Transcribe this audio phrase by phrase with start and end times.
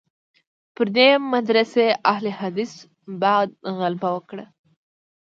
[0.75, 2.79] پر دې مدرسې اهل حدیثي
[3.23, 4.45] بعد غلبه وکړه.